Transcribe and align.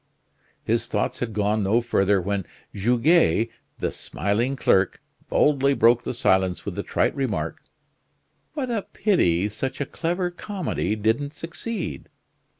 His 0.63 0.87
thoughts 0.87 1.19
had 1.19 1.31
gone 1.31 1.61
no 1.61 1.79
further 1.79 2.19
when 2.19 2.47
Goguet, 2.73 3.49
the 3.77 3.91
smiling 3.91 4.55
clerk, 4.55 4.99
boldly 5.29 5.75
broke 5.75 6.01
the 6.01 6.13
silence 6.15 6.65
with 6.65 6.73
the 6.73 6.81
trite 6.81 7.15
remark: 7.15 7.61
"What 8.53 8.71
a 8.71 8.81
pity 8.81 9.47
such 9.47 9.79
a 9.79 9.85
clever 9.85 10.31
comedy 10.31 10.95
didn't 10.95 11.33
succeed." 11.33 12.09